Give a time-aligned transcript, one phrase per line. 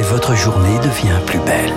[0.00, 1.74] et votre journée devient plus belle.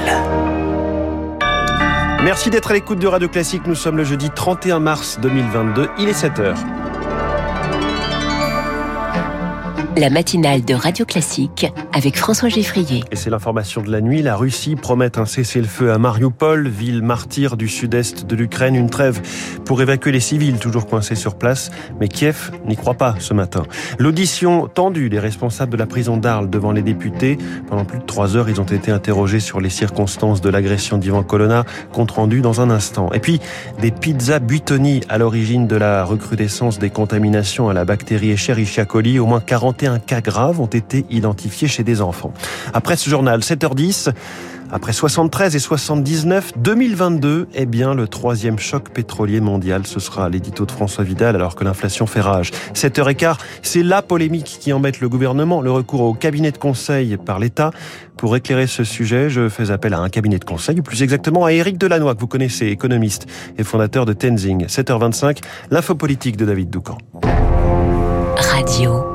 [2.23, 3.63] Merci d'être à l'écoute de Radio Classique.
[3.67, 5.89] Nous sommes le jeudi 31 mars 2022.
[5.99, 6.55] Il est 7h.
[9.95, 13.03] La matinale de Radio Classique avec François Geffrier.
[13.11, 14.23] Et c'est l'information de la nuit.
[14.23, 19.21] La Russie promet un cessez-le-feu à Mariupol, ville martyre du sud-est de l'Ukraine, une trêve
[19.65, 21.69] pour évacuer les civils toujours coincés sur place.
[21.99, 23.61] Mais Kiev n'y croit pas ce matin.
[23.99, 27.37] L'audition tendue des responsables de la prison d'Arles devant les députés.
[27.67, 31.21] Pendant plus de trois heures, ils ont été interrogés sur les circonstances de l'agression d'Ivan
[31.21, 33.11] Colonna, compte rendu dans un instant.
[33.13, 33.39] Et puis,
[33.79, 39.19] des pizzas Buitoni à l'origine de la recrudescence des contaminations à la bactérie Escherichia coli.
[39.19, 42.33] Au moins 40 un cas graves ont été identifiés chez des enfants.
[42.73, 44.11] Après ce journal, 7h10,
[44.73, 49.85] après 73 et 79, 2022 est bien le troisième choc pétrolier mondial.
[49.85, 52.49] Ce sera l'édito de François Vidal alors que l'inflation fait rage.
[52.73, 57.37] 7h15, c'est la polémique qui embête le gouvernement, le recours au cabinet de conseil par
[57.37, 57.69] l'État.
[58.17, 61.53] Pour éclairer ce sujet, je fais appel à un cabinet de conseil, plus exactement à
[61.53, 63.27] Éric Delannoy, que vous connaissez, économiste
[63.59, 64.65] et fondateur de Tenzing.
[64.65, 65.37] 7h25,
[65.69, 66.97] l'info politique de David Doucan.
[68.37, 69.12] Radio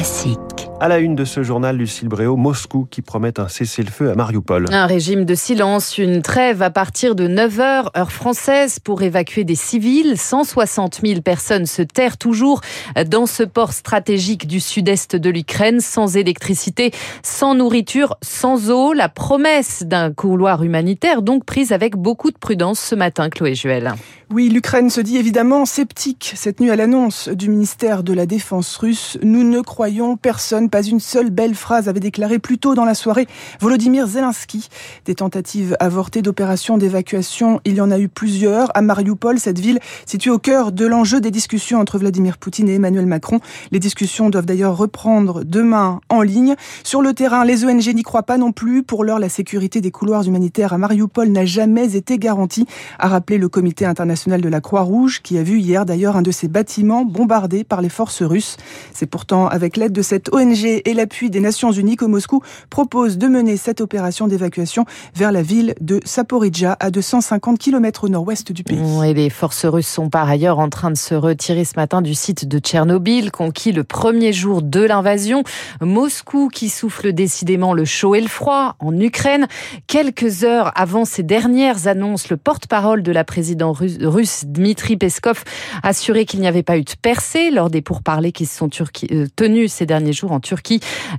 [0.00, 0.49] classique.
[0.82, 4.64] À la une de ce journal, Lucille Bréau, Moscou qui promet un cessez-le-feu à Mariupol.
[4.72, 9.56] Un régime de silence, une trêve à partir de 9h, heure française, pour évacuer des
[9.56, 10.16] civils.
[10.16, 12.62] 160 000 personnes se terrent toujours
[13.08, 16.92] dans ce port stratégique du sud-est de l'Ukraine, sans électricité,
[17.22, 18.94] sans nourriture, sans eau.
[18.94, 23.92] La promesse d'un couloir humanitaire, donc prise avec beaucoup de prudence ce matin, Chloé Juel.
[24.32, 28.76] Oui, l'Ukraine se dit évidemment sceptique cette nuit à l'annonce du ministère de la Défense
[28.76, 29.18] russe.
[29.22, 32.94] Nous ne croyons personne pas une seule belle phrase avait déclaré plus tôt dans la
[32.94, 33.26] soirée
[33.60, 34.68] Volodymyr Zelensky.
[35.04, 38.74] Des tentatives avortées d'opérations d'évacuation, il y en a eu plusieurs.
[38.76, 42.74] À Mariupol, cette ville située au cœur de l'enjeu des discussions entre Vladimir Poutine et
[42.74, 43.40] Emmanuel Macron.
[43.72, 46.54] Les discussions doivent d'ailleurs reprendre demain en ligne.
[46.84, 48.82] Sur le terrain, les ONG n'y croient pas non plus.
[48.82, 52.66] Pour l'heure, la sécurité des couloirs humanitaires à Mariupol n'a jamais été garantie,
[52.98, 56.30] a rappelé le comité international de la Croix-Rouge, qui a vu hier d'ailleurs un de
[56.30, 58.56] ses bâtiments bombardé par les forces russes.
[58.92, 63.18] C'est pourtant avec l'aide de cette ONG et l'appui des Nations Unies que Moscou propose
[63.18, 64.84] de mener cette opération d'évacuation
[65.14, 68.78] vers la ville de Saporidja, à 250 km au nord-ouest du pays.
[69.04, 72.14] Et les forces russes sont par ailleurs en train de se retirer ce matin du
[72.14, 75.42] site de Tchernobyl, conquis le premier jour de l'invasion.
[75.80, 79.46] Moscou qui souffle décidément le chaud et le froid en Ukraine.
[79.86, 85.44] Quelques heures avant ces dernières annonces, le porte-parole de la présidente russe, Dmitri Peskov,
[85.82, 88.70] assurait qu'il n'y avait pas eu de percée lors des pourparlers qui se sont
[89.10, 90.49] euh, tenus ces derniers jours en Turquie.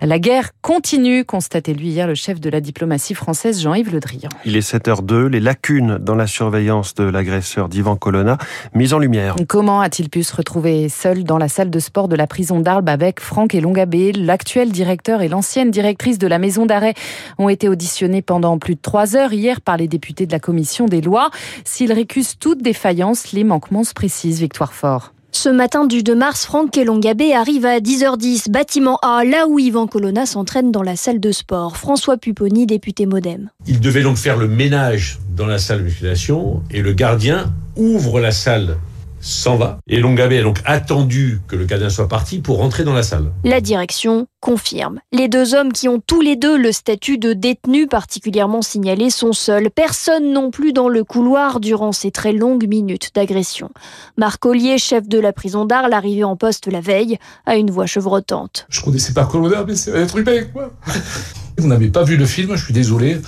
[0.02, 4.30] La guerre continue, constatait lui hier le chef de la diplomatie française Jean-Yves Le Drian.
[4.46, 8.38] Il est 7h02, les lacunes dans la surveillance de l'agresseur d'Ivan Colonna
[8.74, 9.36] mises en lumière.
[9.48, 12.88] Comment a-t-il pu se retrouver seul dans la salle de sport de la prison d'Arles
[12.88, 16.94] avec Franck et Longabé L'actuel directeur et l'ancienne directrice de la maison d'arrêt
[17.38, 20.86] ont été auditionnés pendant plus de trois heures hier par les députés de la commission
[20.86, 21.30] des lois?
[21.64, 24.40] S'ils récusent toute défaillance, les manquements se précisent.
[24.40, 25.14] Victoire Fort.
[25.34, 29.88] Ce matin du 2 mars, Franck Elongabé arrive à 10h10, bâtiment A, là où Yvan
[29.88, 31.78] Colonna s'entraîne dans la salle de sport.
[31.78, 33.50] François Pupponi, député Modem.
[33.66, 38.20] Il devait donc faire le ménage dans la salle de musculation et le gardien ouvre
[38.20, 38.78] la salle
[39.22, 39.80] s'en va.
[39.88, 43.32] Et Longabé a donc attendu que le gardien soit parti pour rentrer dans la salle.
[43.44, 45.00] La direction confirme.
[45.12, 49.34] Les deux hommes qui ont tous les deux le statut de détenu particulièrement signalé sont
[49.34, 49.70] seuls.
[49.70, 53.70] Personne non plus dans le couloir durant ces très longues minutes d'agression.
[54.18, 57.86] Marc Ollier, chef de la prison d'Arles, arrivé en poste la veille, a une voix
[57.86, 58.66] chevrotante.
[58.70, 60.72] Je connaissais pas Colonna, mais c'est un truc moi.
[61.58, 63.20] Vous n'avez pas vu le film, je suis désolé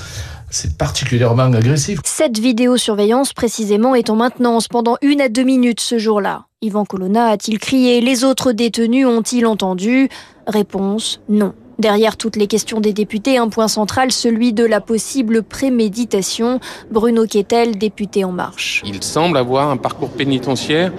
[0.53, 1.99] c'est particulièrement agressif.
[2.05, 6.45] Cette vidéosurveillance précisément est en maintenance pendant une à deux minutes ce jour-là.
[6.61, 10.09] Yvan Colonna a-t-il crié Les autres détenus ont-ils entendu?
[10.47, 11.53] Réponse non.
[11.79, 16.59] Derrière toutes les questions des députés, un point central, celui de la possible préméditation.
[16.91, 18.83] Bruno Quetel, député En Marche.
[18.85, 20.93] Il semble avoir un parcours pénitentiaire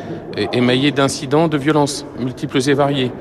[0.53, 3.13] émaillé d'incidents de violence multiples et variés.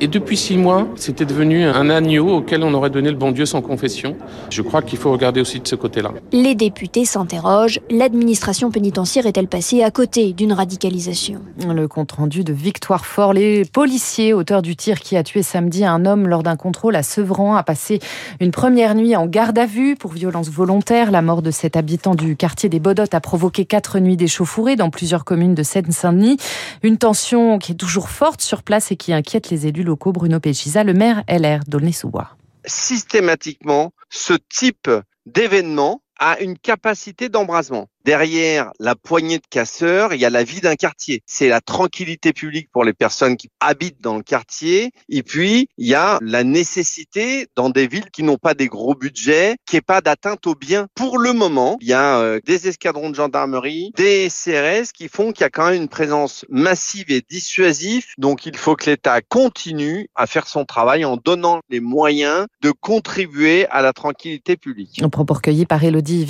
[0.00, 3.46] Et depuis six mois, c'était devenu un agneau auquel on aurait donné le bon Dieu
[3.46, 4.16] sans confession.
[4.48, 6.12] Je crois qu'il faut regarder aussi de ce côté-là.
[6.30, 7.80] Les députés s'interrogent.
[7.90, 11.40] L'administration pénitentiaire est-elle passée à côté d'une radicalisation?
[11.68, 13.32] Le compte-rendu de Victoire Fort.
[13.32, 17.02] Les policiers, auteurs du tir qui a tué samedi un homme lors d'un contrôle à
[17.02, 17.98] Sevran, a passé
[18.40, 21.10] une première nuit en garde à vue pour violence volontaire.
[21.10, 24.90] La mort de cet habitant du quartier des Bodottes a provoqué quatre nuits d'échauffourée dans
[24.90, 26.36] plusieurs communes de Seine-Saint-Denis.
[26.84, 30.84] Une tension qui est toujours forte sur place et qui inquiète les élus Bruno Péchisa,
[30.84, 32.36] le maire LR d'Aulnay-sous-Bois.
[32.64, 34.90] Systématiquement, ce type
[35.26, 37.86] d'événement a une capacité d'embrasement.
[38.04, 41.22] Derrière la poignée de casseurs, il y a la vie d'un quartier.
[41.26, 44.92] C'est la tranquillité publique pour les personnes qui habitent dans le quartier.
[45.08, 48.94] Et puis, il y a la nécessité dans des villes qui n'ont pas des gros
[48.94, 50.86] budgets, qu'il n'y pas d'atteinte aux biens.
[50.94, 55.32] Pour le moment, il y a euh, des escadrons de gendarmerie, des CRS qui font
[55.32, 58.06] qu'il y a quand même une présence massive et dissuasive.
[58.18, 62.70] Donc, il faut que l'État continue à faire son travail en donnant les moyens de
[62.70, 65.02] contribuer à la tranquillité publique.
[65.10, 65.34] Propos
[65.68, 66.26] par Elodie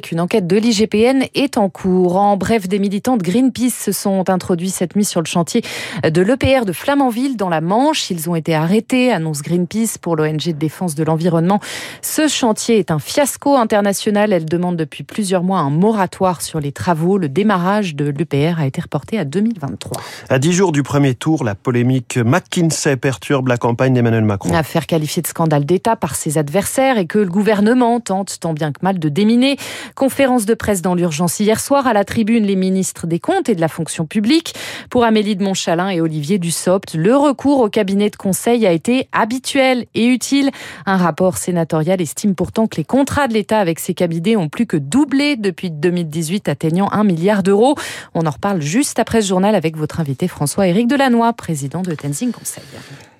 [0.00, 0.56] qu'une enquête de
[1.04, 2.16] est en cours.
[2.16, 5.62] En bref, des militants de Greenpeace se sont introduits cette nuit sur le chantier
[6.02, 8.10] de l'EPR de Flamanville dans la Manche.
[8.10, 11.60] Ils ont été arrêtés, annonce Greenpeace pour l'ONG de défense de l'environnement.
[12.02, 14.32] Ce chantier est un fiasco international.
[14.32, 17.18] Elle demande depuis plusieurs mois un moratoire sur les travaux.
[17.18, 20.00] Le démarrage de l'EPR a été reporté à 2023.
[20.28, 24.54] À dix jours du premier tour, la polémique McKinsey perturbe la campagne d'Emmanuel Macron.
[24.54, 28.72] Affaire qualifiée de scandale d'État par ses adversaires et que le gouvernement tente tant bien
[28.72, 29.56] que mal de déminer.
[29.94, 33.56] Conférence de presse dans l'urgence hier soir à la tribune les ministres des Comptes et
[33.56, 34.54] de la fonction publique.
[34.88, 39.08] Pour Amélie de Montchalin et Olivier Dussopt, le recours au cabinet de conseil a été
[39.10, 40.52] habituel et utile.
[40.86, 44.66] Un rapport sénatorial estime pourtant que les contrats de l'État avec ces cabinets ont plus
[44.66, 47.74] que doublé depuis 2018, atteignant un milliard d'euros.
[48.14, 52.30] On en reparle juste après ce journal avec votre invité François-Éric Delannoy, président de Tenzing
[52.30, 52.62] Conseil.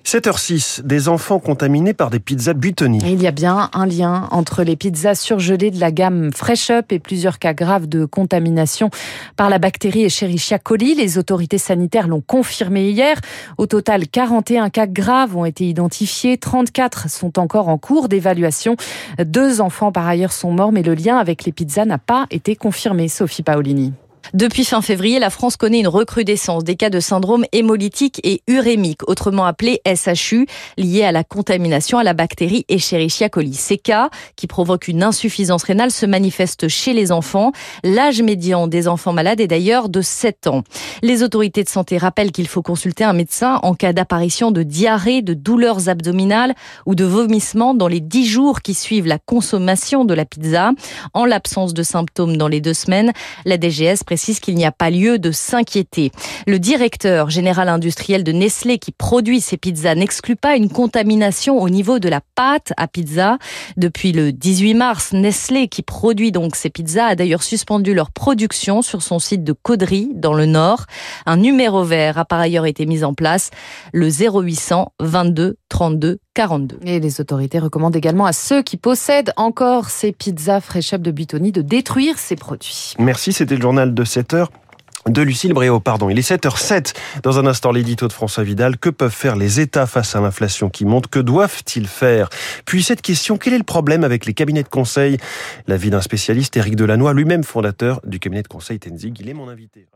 [0.07, 2.99] 7h06, des enfants contaminés par des pizzas Butoni.
[3.03, 6.93] Il y a bien un lien entre les pizzas surgelées de la gamme Fresh Up
[6.93, 8.89] et plusieurs cas graves de contamination
[9.35, 10.95] par la bactérie Escherichia coli.
[10.95, 13.19] Les autorités sanitaires l'ont confirmé hier.
[13.57, 16.37] Au total, 41 cas graves ont été identifiés.
[16.37, 18.77] 34 sont encore en cours d'évaluation.
[19.19, 22.55] Deux enfants par ailleurs sont morts, mais le lien avec les pizzas n'a pas été
[22.55, 23.09] confirmé.
[23.09, 23.91] Sophie Paolini.
[24.33, 29.07] Depuis fin février, la France connaît une recrudescence des cas de syndrome hémolytique et urémique,
[29.07, 30.47] autrement appelé SHU,
[30.77, 33.53] liés à la contamination à la bactérie Escherichia coli.
[33.53, 37.53] Ces cas, qui provoquent une insuffisance rénale, se manifestent chez les enfants.
[37.85, 40.63] L'âge médian des enfants malades est d'ailleurs de 7 ans.
[41.03, 45.21] Les autorités de santé rappellent qu'il faut consulter un médecin en cas d'apparition de diarrhée,
[45.21, 46.53] de douleurs abdominales
[46.85, 50.71] ou de vomissements dans les 10 jours qui suivent la consommation de la pizza.
[51.13, 53.13] En l'absence de symptômes dans les deux semaines,
[53.45, 56.13] la DGS précise qu'il n'y a pas lieu de s'inquiéter.
[56.47, 61.67] Le directeur général industriel de Nestlé qui produit ces pizzas n'exclut pas une contamination au
[61.67, 63.37] niveau de la pâte à pizza.
[63.75, 68.81] Depuis le 18 mars, Nestlé qui produit donc ces pizzas a d'ailleurs suspendu leur production
[68.81, 70.85] sur son site de Caudry dans le Nord.
[71.25, 73.51] Un numéro vert a par ailleurs été mis en place,
[73.91, 76.79] le 0800 22 32 42.
[76.83, 81.11] Et les autorités recommandent également à ceux qui possèdent encore ces pizzas Fresh Up de
[81.11, 82.93] Butoni de détruire ces produits.
[82.99, 84.51] Merci, c'était le journal de 7 heures
[85.09, 86.09] de Lucille Bréau, pardon.
[86.09, 86.93] Il est 7h07.
[87.23, 88.77] Dans un instant, l'édito de François Vidal.
[88.77, 91.07] Que peuvent faire les États face à l'inflation qui monte?
[91.07, 92.29] Que doivent-ils faire?
[92.65, 95.17] Puis cette question, quel est le problème avec les cabinets de conseil?
[95.67, 99.17] L'avis d'un spécialiste, Éric Delannoy, lui-même fondateur du cabinet de conseil Tenzig.
[99.19, 99.87] Il est mon invité.